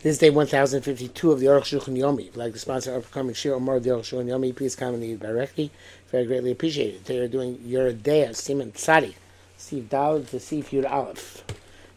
[0.00, 2.36] This is day 1052 of the Aruch Shulchan Yomi.
[2.36, 5.02] Like the sponsor of upcoming shir or more of the Aruch Shulchan Yomi, please comment
[5.02, 5.72] me directly.
[6.12, 7.04] Very greatly appreciated.
[7.04, 7.56] They are doing
[8.02, 9.14] Day Simon Tzadi,
[9.56, 11.42] Steve Dowd to Steve Yud Aleph.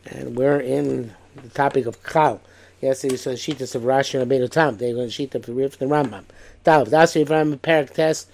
[0.08, 2.42] And we're in the topic of Chal.
[2.82, 4.78] Yesterday we saw the Shitas of Rashi and Abedul Tam.
[4.78, 6.24] They're going to sheet up the Rif and Rambam.
[6.64, 8.28] Dav, that's the Rambam Parak Test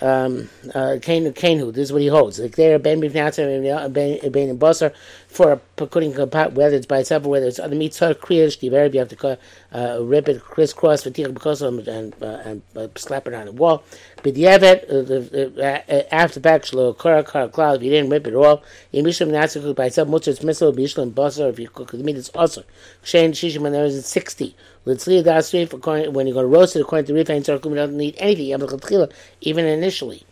[0.00, 2.38] um, uh, This is what he holds.
[2.38, 4.92] Like there, Ben Bifnatzer, Ben and Basar,
[5.28, 8.98] for putting a whether it's by itself or whether it's other meats, kriyash, diver, you
[8.98, 9.38] have to
[9.72, 13.52] uh, rip it crisscross, fatigue, because of and, uh, and uh, slap it on the
[13.52, 13.84] wall.
[14.22, 18.34] But the uh, uh, after back, shlo, kara, kara, cloud, if you didn't rip it
[18.34, 21.98] all, in Mishlam Natsa by itself, much it's missile, Bishlam, Basar, if you cook the
[21.98, 22.64] meat, it's also.
[23.02, 24.56] Shane, Shishim, when there is 60.
[24.86, 27.74] Let's leave that straight when you're going to roast it according to and Sarkum, you
[27.74, 29.08] don't need anything,
[29.42, 30.24] even initially.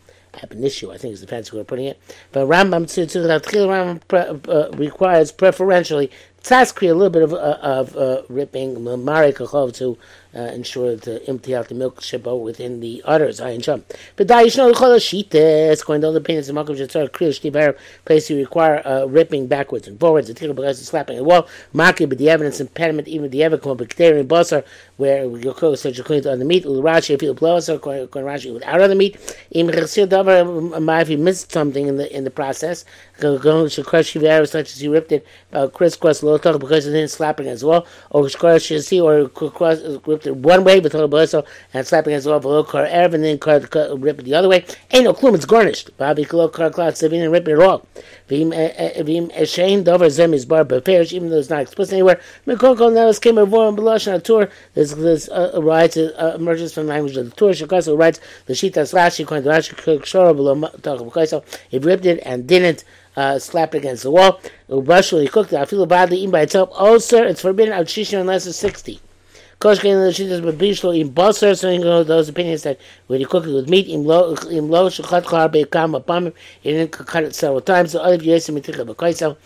[0.42, 1.98] Ab initio, I think is the fancy way of putting it.
[2.32, 2.86] But Rambam
[3.66, 6.10] Rambam uh, requires preferentially
[6.46, 9.98] Tzaskri, a little bit of, uh, of uh, ripping Mare Kachov to
[10.32, 13.41] uh, ensure that to empty out the milk shibbo within the udders.
[13.41, 13.83] I enjoy.
[14.14, 14.70] But Daishno
[15.72, 19.06] It's going to all the opinions of Malcolm Jatzar, Kriya Shtibar, place you require uh,
[19.06, 23.08] ripping backwards and forwards, the because it's slapping the wall, Maki, but the evidence impediment,
[23.08, 23.72] even the ever come
[24.20, 24.64] and basar,
[24.97, 28.52] where cook is such a on the meat, Rashi, if you blow us, to Rashi,
[28.52, 29.16] without the meat,
[29.55, 32.84] um, um, if you missed something in the in the process,
[33.20, 36.92] going to crush you such as you ripped it, uh, crisscross low talk, because it
[36.92, 40.80] didn't slapping as well, or crush you see, or cross uh, ripped it one way,
[40.80, 41.34] with a but
[41.74, 43.61] and slapping as well below car erev, and then car,
[43.97, 44.64] rip it the other way.
[44.92, 45.97] Ain't no clue, it's garnished.
[45.98, 47.86] Bobby kilo car cloud sevin and rip it at all.
[48.28, 52.20] Vim vim eshain dover zem is bar beperish, even though it's not explicit anywhere.
[52.47, 54.48] Mekoko now came a vorum belosh on a tour.
[54.95, 57.53] This this uh, writes uh, emerges from the language of the tour.
[57.53, 62.47] Shikaso writes the shita slash according to Rashi shora below so He ripped it and
[62.47, 62.84] didn't
[63.17, 64.41] uh, slap it against the wall.
[64.69, 65.57] Ubashul, he cooked it.
[65.59, 66.70] I feel badly eaten by itself.
[66.73, 69.01] Oh, sir, it's forbidden out shisha unless it's 60.
[69.61, 73.47] Koshkin the shittas bebishlo in basar, so you know those opinions that when you cook
[73.47, 76.27] it with meat, in low in low shachat char beikam upon
[76.63, 77.92] you didn't cut it several times.
[77.92, 79.39] So other yesim miticha b'koisel,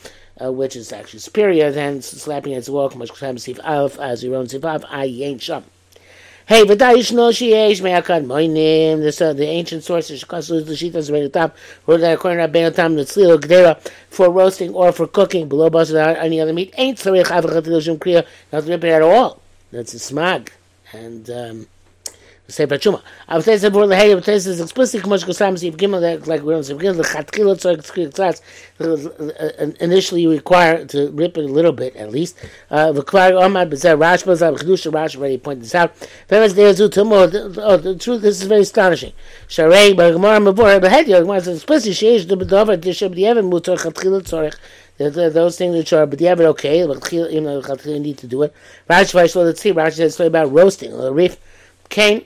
[0.43, 2.91] uh, which is actually superior than slapping it against the wall.
[2.91, 4.85] Much time alf as your own alf.
[4.89, 5.65] I ain't sham.
[6.47, 9.01] Hey, v'dayish no sheyesh me'akad moinim.
[9.01, 11.53] This uh, the ancient sources shkasu the shitas Rabbeinu Tam.
[11.87, 16.17] Wrote that according to Rabbeinu the tzlil gdera for roasting or for cooking below basar
[16.17, 19.41] any other meat ain't tzarich avachat shum kriya not to rip it at all.
[19.71, 20.49] That's a smag
[20.93, 21.31] and.
[21.31, 21.67] Um,
[22.51, 23.03] Sefer Chuma.
[23.29, 26.57] I would say "I would but this is explicit, Kamash Gosam, Sefer Gimel, like we're
[26.57, 28.41] on Sefer Gimel, the Chatkila Tzorik Tzkir Tzatz,
[29.81, 32.37] initially you require to rip it a little bit, at least.
[32.71, 35.95] Uh, require Omar Bezer Rash Bazar, Chedusha Rash, already pointed this out.
[36.29, 39.13] Veras Deazu Tumo, oh, the truth, this is very astonishing.
[39.49, 44.55] Sharei, Bergmar, Mavor, Behedia, "It's explicitly Sheish, the Bedover, Dishab, the Evan, Mutar, Chatkila Tzorik,
[44.99, 48.53] those things which are but yeah, but okay, you know, you need to do it.
[48.89, 51.39] Rashi, Rashi, let's see, Rashi says about roasting, a reef,
[51.89, 52.25] cane,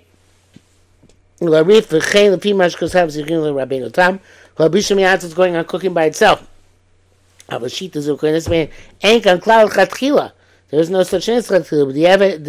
[1.41, 4.21] Larif v'chein lepi mashkos have zigin l'rabbeinu tam.
[4.59, 6.47] Rabbi is going on cooking by itself.
[7.49, 8.69] Avashita zukoin this man
[9.03, 10.33] ain't kan klal chatchila.
[10.71, 11.93] There's no such thing as chatchila.
[11.93, 12.49] Udiavad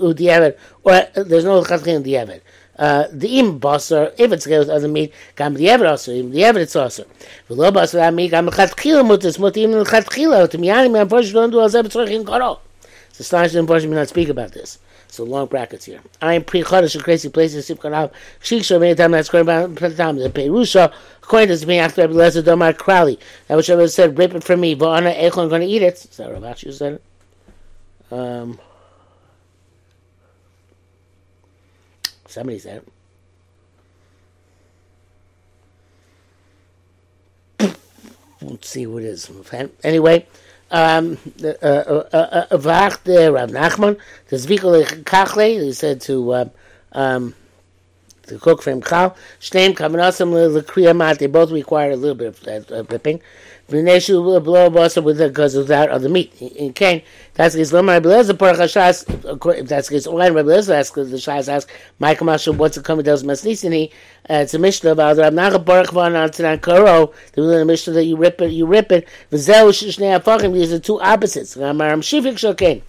[0.00, 0.52] uh, uh,
[0.84, 2.40] or uh, there's no chatchila diavad.
[2.78, 6.60] Uh, the im basar, if it's with other meat, the ever also, im the ever
[6.60, 7.04] it's also.
[7.50, 11.58] V'lo basar meat, kam chatchila mutis, mut im chatchila, to miyani, man, push, don't do
[11.60, 12.60] all zeb, tzorich in karo.
[13.10, 14.78] It's astonishing, unfortunately, not speak about this.
[15.10, 16.00] So long brackets here.
[16.22, 17.66] I am pre chodesh in crazy places.
[17.66, 20.92] Sip kanav shiksha many times that's going about time the perusha.
[21.22, 23.18] According to me after Rabbi Lezer Domar Crowley,
[23.48, 26.04] that which I said, "Rip it from me." Va'ana echon I'm going to eat it.
[26.04, 27.02] Is that Rav you said it?
[28.12, 28.60] Um,
[32.26, 32.84] somebody said
[37.58, 37.76] it.
[38.42, 39.28] Let's see who it is.
[39.82, 40.26] Anyway
[40.70, 42.46] um, uh, uh, uh,
[43.32, 43.98] Rav Nachman,
[44.28, 46.50] the Zvikol Kachle, he said to um,
[46.92, 47.34] um,
[48.30, 52.40] the cook from Chal, Shneim Kamanasam Lekriya Mat, they both require a little bit of
[52.40, 53.20] that ripping.
[53.70, 56.32] V'neshu blow basa with it because of that of the meat.
[56.42, 57.02] In Cain,
[57.34, 59.68] that's his Lomar Rebelezer Porach Hashas.
[59.68, 63.92] That's his Oren Rebelezer asks the Shas asks Michael Mashal what's the coming does Masnisini.
[64.28, 67.12] It's a Mishnah about the Rabnacha Baruch Van Antanan Karo.
[67.34, 69.06] The Mishnah that you rip it, you rip it.
[69.30, 70.52] V'zeu Shnei Afachim.
[70.52, 71.56] These are two opposites.
[71.56, 72.82] Ramaram Shivik Shokain.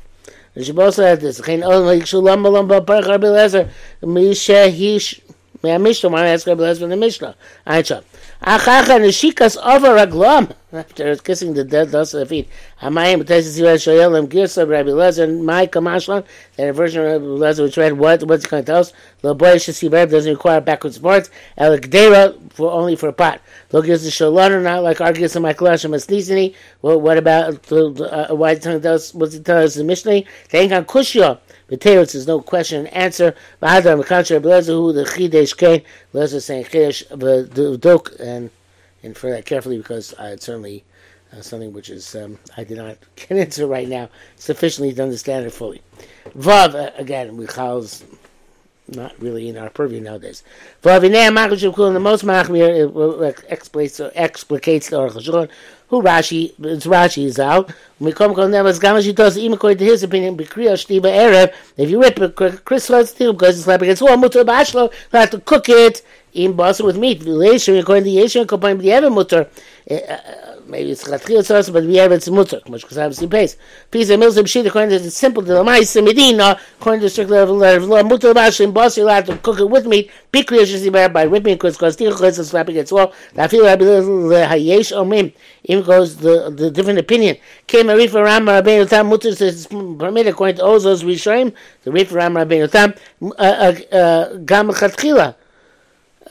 [0.53, 1.41] The Shabbos said this.
[1.41, 3.69] Chain Olam Yikshu Lamba Lamba Baruch Rebelezer.
[4.01, 5.21] Misha Hish.
[5.63, 6.09] May I Mishnah?
[6.09, 7.35] Why ask Rebelezer from the Mishnah?
[7.65, 8.03] Aisha.
[8.41, 10.53] Achacha Neshikas Over Raglam.
[10.73, 12.49] After kissing the dead dust of the feet.
[12.81, 16.25] Hamayim b'tesis yivah shoyelim girsa Rabbi Lezer and my kamashlan.
[16.55, 18.23] That a version of Rabbi Lezer which read what?
[18.23, 18.93] What's going to tell us?
[19.21, 21.29] The boy shesiver doesn't require backwards parts.
[21.57, 21.77] El
[22.51, 23.41] for only for a pot.
[23.71, 26.55] Look, is the shalana not like argues in my clash of masnisini.
[26.81, 29.13] Well, what about the uh, why tell us?
[29.13, 30.23] What's it tell us in Mishnah?
[30.49, 31.39] They ain't got kushya.
[31.67, 33.35] The Teretz is no question and answer.
[33.61, 35.83] V'adam the contrary, Lezer who the chidesh kain.
[36.13, 38.49] Lezer saying chidesh v'duk and
[39.03, 40.83] and for that carefully because uh, it's certainly
[41.33, 45.45] uh, something which is um, I did not get into right now sufficiently to understand
[45.45, 45.81] it fully.
[46.37, 48.03] Vav uh, again, Michal's
[48.87, 50.43] not really in our purview nowadays.
[50.83, 55.49] Vav in the most machmir explicates explicates the Aruch
[55.87, 57.71] who Rashi it's Rashi is out.
[58.01, 60.37] Mikom kol nevas gamashi does even according to his opinion.
[60.37, 61.53] B'kriya shtiva erev.
[61.77, 64.91] If you rip Chris steel because it's like against wall mutar bashlo.
[64.91, 66.01] You have to cook it
[66.33, 67.21] in basa with meat.
[67.21, 68.81] According to the combined
[69.15, 69.49] with the.
[69.87, 73.57] Eh, uh, maybe it's chatchil tzos, but we have it's mutter, much because obviously pays.
[73.91, 77.29] Piece of mills of shit according to the simple lamais medina, according to the strict
[77.29, 80.09] level of law, mutter bash in boss you allowed to cook it with meat.
[80.31, 80.65] Be clear
[81.09, 83.13] by ripping because because still because it's slapping wall.
[83.49, 85.33] Feel I believe the hayesh omim.
[85.63, 87.37] Even goes the the different opinion.
[87.67, 91.53] Came a reef around Rabbeinu Tam mutter says permitted according to Ozos Rishoim.
[91.83, 92.93] The reef around Rabbeinu Tam
[94.45, 95.35] gam chatchila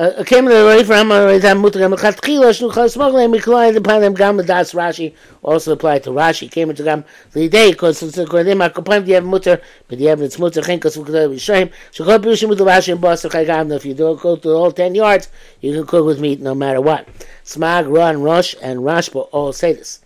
[0.01, 1.79] Uh, came to the way from Ram Mutter.
[1.81, 6.51] Mechatchila Shnuchal Smoglim inclined upon them Gam Das Rashi also applied to Rashi.
[6.51, 9.61] Came into Gam the day because it's according to them Akopaim the Mutter?
[9.89, 13.29] But the evidence Mutter Chen Kas Vukadar Yishaim Shukol Pirushim with the Rashi and Bosser
[13.29, 15.29] Chagam if you don't go to the whole ten yards
[15.61, 17.07] you can cook with meat no matter what.
[17.45, 20.01] Smag, Ron, Rosh and Rashba all say this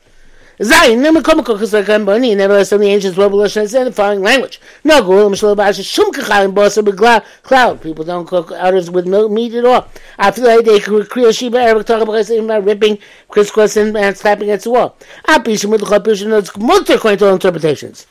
[0.61, 3.93] Zayin, never come because like I'm bunny, never some the ancients were Lashon said the
[3.93, 4.61] following language.
[4.85, 7.81] No go Mishlo Bash Shum Kachal and Bosa cloud.
[7.81, 9.89] People don't cook others with milk meat at all.
[10.17, 12.99] I feel like they could create Shiba Arabic talk about about ripping
[13.29, 14.97] crisscross and, and slapping against the wall.
[15.27, 18.06] Mudcha Pish notes multi according to all interpretations.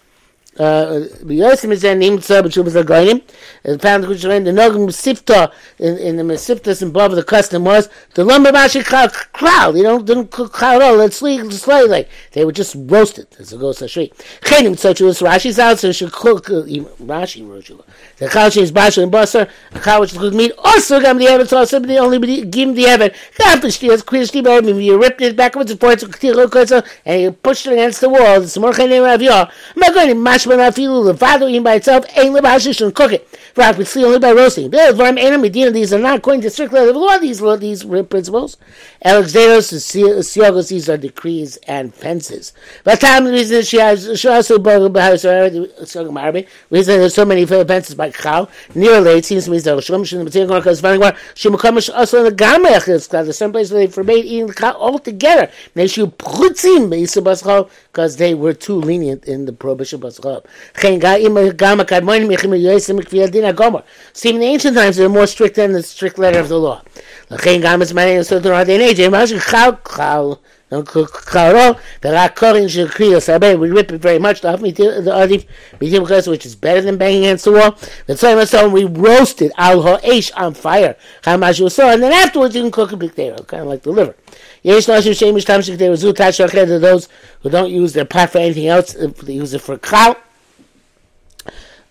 [0.58, 3.22] Yosim is there named Tzah B'Shubas Agoyim.
[3.64, 7.64] And found the Kushalain, the Nogim Sifta, in, in the Mesiftas and above the custom
[7.64, 12.08] was, the lumber bashi cloud, you know, didn't cook at all, it's slightly.
[12.34, 14.12] They were just roasted, as it goes to Shri.
[14.42, 17.38] Chenim is Rashi's out, so should cook, uh, Rashi
[17.70, 17.84] you.
[18.18, 19.50] The Chal is Basha and Basar,
[20.00, 22.84] which cooked meat, also gam the Evet, also the only give the.
[22.84, 27.32] Gam the Shti, as Kriya Shti, but you ripped it backwards and forwards, and you
[27.32, 29.50] pushed it against the wall, it's more Chenim Rav Yah.
[29.76, 33.28] I'm not going to mashma afilu levado eating by itself ain't lebashish and cook it.
[33.56, 34.72] Rak with only by roasting.
[34.72, 37.20] These are not according to strict letter law.
[37.20, 38.58] These these principles.
[39.06, 39.72] Alexandros
[40.24, 40.70] siogos.
[40.70, 42.54] These are decrees and fences.
[42.84, 48.10] But time the reason she has she also the reason there's so many fences by
[48.10, 51.90] cow near late seems to me that Shlomo should be because finding where she becomes
[51.90, 55.52] also in the is the same place where they forbade eating the cow altogether.
[55.76, 56.90] They should putzim
[57.94, 60.44] because they were too lenient in the prohibition of Baschav.
[64.14, 66.60] See, in the ancient times, they were more strict than the strict letter of the
[66.60, 66.82] law.
[67.30, 67.64] We rip
[73.92, 75.46] it very much, the
[76.28, 77.78] which is better than banging against the wall.
[78.08, 80.96] The Tzayim we roasted Al Ha'esh on fire.
[81.28, 84.16] And then afterwards, you can cook a big kind of like the liver.
[84.64, 87.10] Yesh Nashim Shemish Tamshik, they were Zutash those
[87.42, 90.16] who don't use their pot for anything else, they use it for cow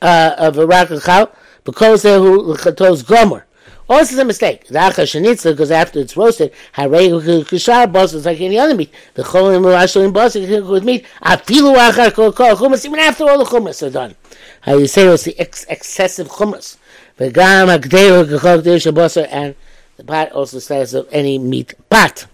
[0.02, 1.32] uh, of a rock chal
[1.64, 3.46] because they who chatos gomer.
[3.88, 4.66] Also, it's a mistake.
[4.68, 7.10] The acha shenitza because after it's roasted, harei
[7.44, 8.92] kishar bos is like any other meat.
[9.14, 11.04] The cholim rashlim bos with meat.
[11.22, 14.14] Afilu achar kol kol chumas even after all the chumas are done.
[14.62, 16.78] How you say it's the ex- excessive chumas.
[17.18, 19.54] V'gam hakdei kachol kdei shabosa and
[19.96, 22.26] the pot also says of any meat pot.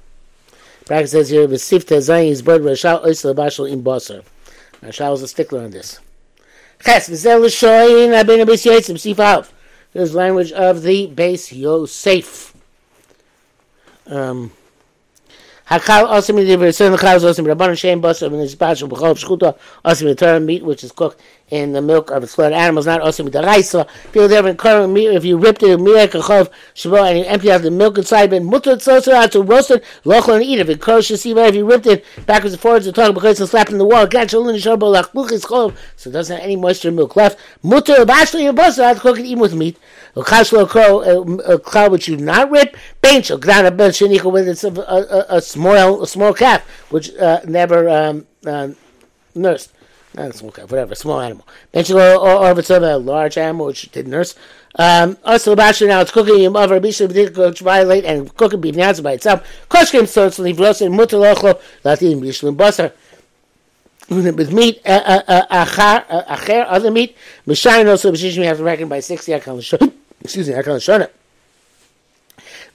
[0.89, 4.23] Practice says here, "V'sifta zayin is bird rashal oisel bashal in boser."
[4.83, 6.01] Rashal is a stickler on this.
[6.83, 9.51] Ches v'zel l'shoyin abin abis yotzim sifav.
[9.93, 12.55] This language of the Beis Yosef.
[14.07, 14.51] Um,
[15.71, 19.59] Hakal also means the certain chal also means rabbanon shem basar and dispatch b'chol b'schuta
[19.85, 23.23] also means term meat which is cooked in the milk of slaughtered animals, not also
[23.23, 23.87] means the raisa.
[24.13, 27.63] Feel different current meat if you ripped it mirek achov shabo and you empty out
[27.63, 30.63] the milk inside, but mutter out to roast it, lochel and eat it.
[30.63, 33.79] If it kosher if you ripped it backwards and forwards and talking because it's slapping
[33.79, 34.07] the wall,
[35.97, 37.39] so it doesn't have any moisture milk left.
[37.63, 39.79] Mutter bashli your out to cook it even with meat.
[40.17, 45.37] A cow which you not rip, bench, a ground a bench, with it's a, a,
[45.37, 48.69] a small a small calf which uh, never um, uh,
[49.35, 49.73] nursed
[50.19, 51.47] not small calf, whatever, small animal.
[51.75, 54.35] Mentioned or, or, if it's a large animal, which did nurse.
[54.77, 58.71] Um, also, actually, now it's cooking him over, be sure to violate and cooking be
[58.71, 59.47] announced by itself.
[59.69, 62.93] Koshkim starts with Vlos and Mutalocho, Latin Bishlim Basar.
[64.11, 68.89] With meat, uh, uh, uh, acher, other meat, machine also, Mishain, we have to reckon
[68.89, 69.33] by 60
[70.23, 71.15] Excuse me, I can't show it.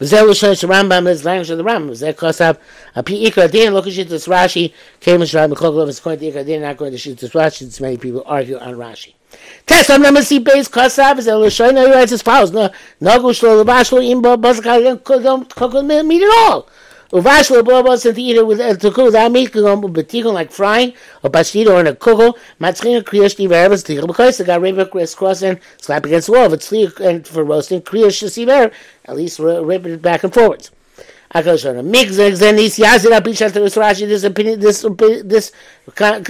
[0.03, 1.91] V'zeh l'shoy Rambam is language of the Rambam.
[1.91, 2.57] V'zeh kosav
[2.93, 6.45] api ikra din look at shittas Rashi came and shraim b'koglov is according to ikra
[6.45, 7.61] din not according to shittas Rashi.
[7.61, 9.13] It's many people argue on Rashi.
[9.65, 12.69] Test on number C base kosav v'zeh l'shoy no he writes as follows no
[12.99, 16.67] no gushlo l'bashlo im bo bazakar don't at all.
[17.13, 21.29] Uvash lebobos and to eat it with to cook without meat betikon like frying or
[21.29, 25.59] bashida or in a kugel matzrin kriyash tiveres tikon because the guy river criss and
[25.77, 26.51] slap against the wall.
[26.51, 28.71] If it's and for roasting kriyash tiver
[29.05, 30.71] at least rip it back and forwards.
[31.35, 34.07] Akashona migzag zenis yazid apishat Rashi.
[34.07, 34.81] This opinion, this
[35.23, 35.51] this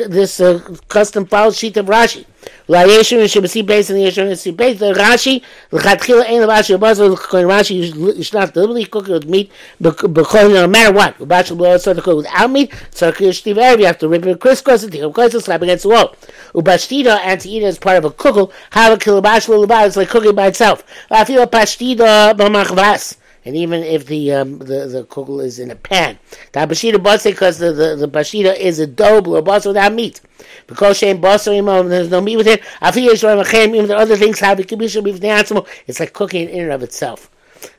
[0.09, 0.59] this uh,
[0.89, 2.25] custom file sheet of Rashi.
[2.67, 5.41] La yeshur and shebasi based on the yeshur and shebasi based the Rashi.
[5.71, 9.51] L'chatchila ein Rashi abazol l'koyin Rashi yishnaf deliberately cook it with meat,
[9.81, 11.17] b'chol no matter what.
[11.17, 12.73] Ubashal blow so to cook without meat.
[12.91, 15.89] So kriyish tiver you have to rip it crisscross and take a slap against the
[15.89, 16.15] wall.
[16.53, 18.51] Ubashtida and to eat it as part of a kugel.
[18.71, 19.87] Have a kilabash l'labah.
[19.87, 20.83] It's like cooking by itself.
[21.11, 25.71] I feel a pashtida b'machvas and even if the um, the the kugel is in
[25.71, 26.17] a pan,
[26.51, 30.21] the bashida basa because the, the the bashida is a dough or basa without meat.
[30.67, 32.61] Because shem basa there's no meat with it.
[32.81, 34.71] I'll feel a chem even the other things have it.
[34.71, 37.29] it's like cooking in and of itself.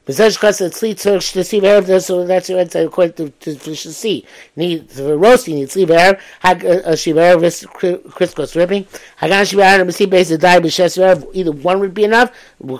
[0.06, 4.26] Besides, because it's sleep to see the so that's what it's according to to see.
[4.54, 6.18] Need the roasting need sleep air.
[6.40, 8.86] Hag a shiver with crisscross ripping.
[9.18, 12.30] Hagan shiver and see base the die b'shes Either one would be enough.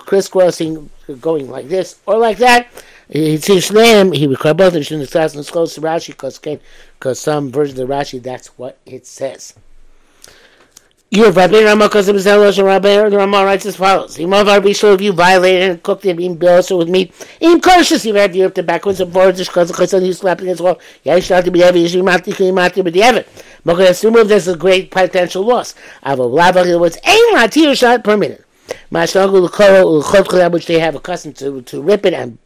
[0.05, 2.67] Crisscrossing going like this or like that.
[3.09, 4.11] He sees name.
[4.11, 7.89] He would both and shouldn't class and close to Rashi because because some version of
[7.89, 9.53] Rashi that's what it says.
[11.11, 14.69] You have Rabbi Rama because of Zelos and Rabbi Rama writes as follows: Imov Rabbi
[14.69, 17.13] if you violated and cooked it in also with meat.
[17.39, 20.79] In cautious, you had up the backwards and forwards because of you slapping as well.
[21.03, 21.81] Yeah, start to be heavy.
[21.81, 23.23] You mati you mati but the heaven.
[23.65, 25.75] Assume there's a great potential loss.
[26.03, 28.44] Avo lava what's a mati shot per minute
[30.53, 32.37] which they have accustomed to, to rip it and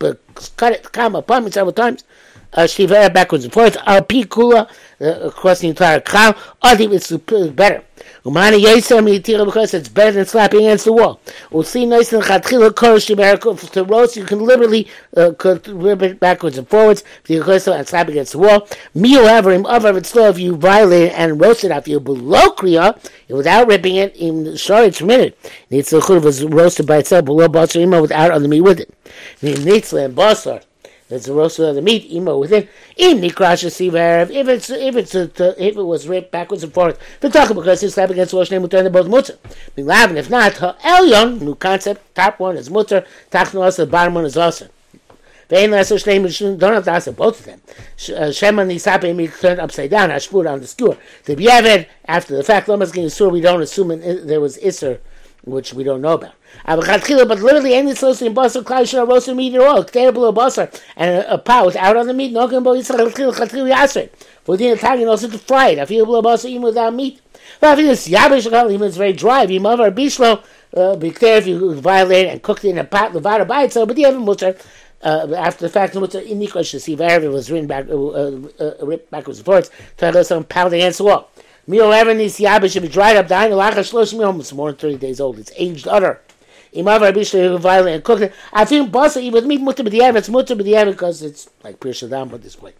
[0.57, 2.03] cut it, come upon me several times.
[2.51, 3.77] Uh, Shivera backwards and forwards.
[3.85, 4.69] Al Pikula
[5.01, 6.35] uh, across the entire cow.
[6.61, 7.83] Adi it's better.
[8.25, 11.19] Umani Yisem Yitira because it's better than slapping against the wall.
[11.51, 14.17] We'll see nice Chatchila Korosh Shivera to roast.
[14.17, 15.31] You can literally uh,
[15.67, 18.67] rip it backwards and forwards The kores and slap against the wall.
[18.93, 22.49] Meal however, im other it's still if you violate and roast it after you below
[22.49, 22.97] Kriya
[23.29, 24.15] without ripping it.
[24.15, 25.01] In sorry, it's.
[25.01, 28.93] Needs the was roasted by itself below Basar without other meat with it.
[29.41, 30.63] Nitzla and Basar.
[31.09, 32.67] That's a roast of the meat, emo within.
[32.95, 35.23] In Nikrasha Sivarev, if it's if it's a,
[35.57, 38.51] if it was ripped backwards and forth, the talk about because it's slap against wash
[38.51, 39.37] Name Mutar both mutter.
[39.75, 44.25] Milav, if not, Elyon, new concept, top one is mutter, tachnu also, the bottom one
[44.25, 44.67] is also.
[45.49, 47.61] Vein less Rosh Name don't have to answer both of them.
[48.15, 50.95] Uh, Shema Nisape me turned upside down, Ashpur on the skewer.
[51.25, 53.87] The Bievid, after the fact, Lomas getting sur, we don't assume
[54.27, 54.99] there was Isser
[55.43, 56.33] which we don't know about.
[56.65, 61.25] But literally, any source in basar klai shel roasted meat at all, below basar, and
[61.27, 64.09] a, pot without on the meat, no can bo yitzchak chatchil chatchil yaser.
[64.43, 65.79] For the Italian also to fry it.
[65.79, 67.21] I feel below basar even without meat.
[67.59, 69.43] But I feel this yabish even it's very dry.
[69.43, 70.43] If you mother or bishlo,
[70.75, 73.87] uh, be clear if you violate and cooked it in a pot, levada by itself,
[73.87, 74.55] but have a mutter.
[75.01, 79.39] Uh, after the fact, in Nikos Shasiv it was written back, uh, uh, ripped backwards
[79.39, 81.29] and forwards, to have some pound against the wall.
[81.67, 83.27] Meal ever needs yabish should be dried up.
[83.27, 84.39] Dying lacha shlosh miyom.
[84.39, 85.39] It's more than thirty days old.
[85.39, 86.19] It's aged utter.
[86.73, 88.33] Imav Rabbi Shlomo violent and cooked it.
[88.53, 90.17] I think basa with meat mutter b'diavad.
[90.17, 92.73] It's mutter b'diavad because it's like Pir Shadam, but this way.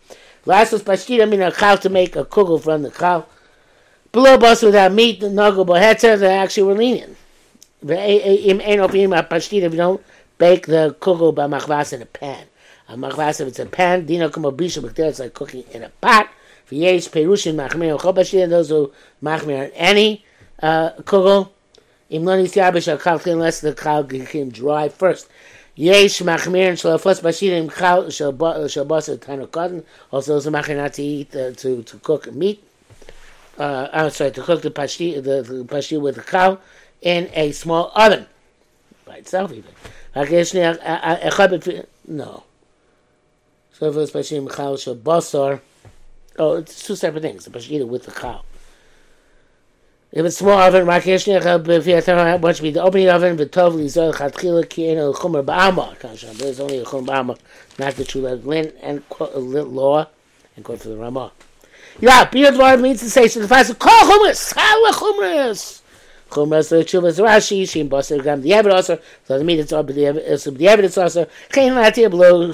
[0.45, 1.21] Last was pashkid.
[1.21, 3.25] I mean a cow to make a kugel from the cow.
[4.11, 6.19] Below basa without meat, the nuggle bohetzer.
[6.19, 7.17] They actually were lenient.
[7.81, 10.03] Im ain't of him a pashkid if you don't
[10.37, 12.45] bake the kugel by machvas in a pan.
[12.89, 15.89] A machvas if it's a pan, dino como bisha, but it's like cooking in a
[15.89, 16.29] pot.
[16.69, 18.91] V'yesh perushin machmir chobashir, those who
[19.23, 20.23] machmir any
[20.61, 21.49] uh, kugel.
[22.11, 25.29] Unless the chal became dry first.
[25.75, 29.83] Yesh machmir and shalafos bashir im chal shalbasa tano cotton.
[30.11, 32.63] Also, those machmir not to eat, uh, to, to cook meat.
[33.57, 36.59] Uh, I'm sorry, to cook the pashti, the, the pashti with the cow
[37.01, 38.25] in a small oven.
[39.05, 39.71] By itself even.
[42.07, 42.43] No.
[43.73, 45.61] So if it's pashti im chal shalbasar,
[46.39, 47.43] Oh, it's two separate things.
[47.43, 48.43] The pashida with the cow.
[50.11, 54.89] If it's small oven, b'fiyatar wants to be the opening oven v'tov lizor chatchila ki
[54.89, 55.95] eno chumer ba'ama.
[56.39, 57.37] There's only a chumer ba'ama,
[57.77, 60.07] not the true lin and uh, law,
[60.55, 61.31] and quote for the Ramah.
[61.99, 65.78] Yeah, beard word means to say so the fast call chumras, hala chumras.
[66.29, 69.01] Chumras the chuvas Rashi, Shim Basar Gam the evidence also.
[69.25, 71.27] So the meat it's up the evidence the also.
[71.55, 72.53] Not here below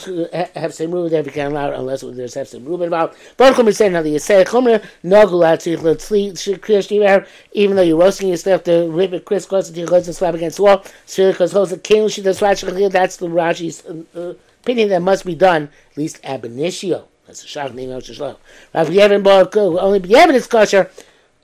[0.55, 3.15] have some room there can allow unless there's have some room about.
[3.38, 7.75] But chumra say now the say chumra no go out to let sleep kriyash even
[7.75, 10.63] though you're roasting you still have to rip it crisscross until you slap against the
[10.63, 10.84] wall.
[11.15, 15.70] Because holds a king she does that's the Rashi's uh, opinion that must be done
[15.91, 17.08] at least ab initio.
[17.27, 18.38] That's a shach name of Shlomo.
[18.74, 20.89] Rav Yevon only the evidence kosher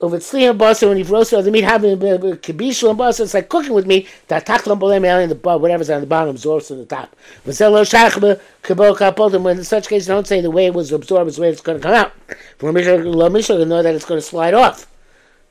[0.02, 3.72] over tzliya basa when you've roasted the meat having kibishu and basa it's like cooking
[3.72, 6.84] with me that taklam bolem in the bottom whatever's on the bottom absorbs to the
[6.84, 7.14] top.
[7.46, 11.28] V'zelo shach kabol kapodim when in such cases don't say the way it was absorbed
[11.28, 12.12] is the way it's going to come out.
[12.58, 14.88] From lo mishal know that it's going to slide off.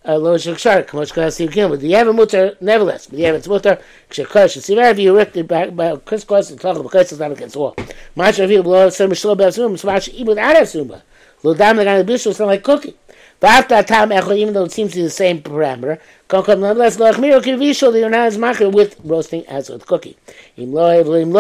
[0.04, 3.80] Uh, lo shakshar kamosh kasi again with the ever mutter nevertheless with the ever mutter
[4.10, 7.56] kshakosh see if you ripped it back by crisscross and talk because it's not against
[7.56, 7.76] wall
[8.16, 11.04] much of you blow some shlo b'asum smash even without asuma
[11.44, 12.96] lo dam the guy bishul sound like cooking
[13.42, 16.00] but after that time even though it seems to be the same parameter,
[16.32, 20.16] nonetheless you're not as macher with roasting as with cooking.
[20.56, 21.34] You didn't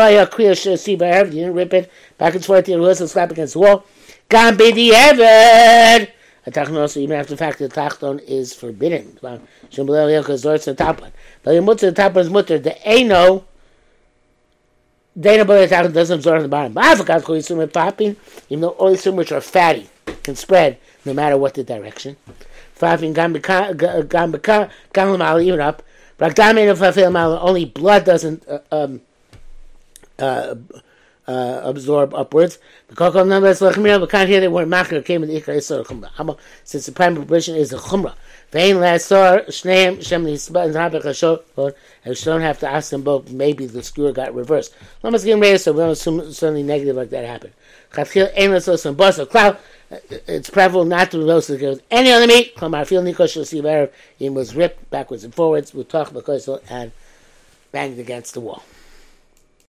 [1.53, 3.86] rip it back and forth, you listen slap against the wall.
[4.27, 6.10] Gam bidi eved.
[6.43, 9.20] A tachton also, even after the fact that the tachton is forbidden.
[9.70, 11.12] Shem b'lel yoka zortz the top one.
[11.43, 12.58] But the mutter, the one is mutter.
[12.58, 13.46] The eno,
[15.20, 16.74] Dana Boy doesn't absorb the bottom.
[16.74, 18.15] But I forgot to call popping,
[18.50, 19.88] even though all these which are fatty
[20.24, 22.17] can spread no matter what the direction.
[22.81, 23.20] Even
[25.60, 25.84] up.
[26.20, 29.01] Only blood doesn't uh, um,
[30.20, 30.55] uh,
[31.27, 32.60] uh, absorb upwards.
[32.88, 36.38] Because hear that word machir came in the ikar isor chumra.
[36.63, 38.13] Since the primary provision is a chumra.
[38.51, 43.31] Vein lasor shneim shem nisba and habek and you don't have to ask them both.
[43.31, 44.75] Maybe the skewer got reversed.
[45.03, 47.53] Lamas getting raised, so we don't assume something negative like that happened.
[47.93, 49.58] Chatchil ein lasos and basa cloud
[49.91, 52.55] it's preferable not to roast it with any other meat.
[52.55, 53.60] Klamar nikosh see
[54.25, 56.91] It was ripped backwards and forwards with talk because and
[57.71, 58.63] banged against the wall.